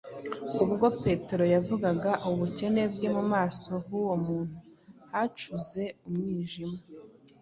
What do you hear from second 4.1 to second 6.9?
muntu hacuze umwijima;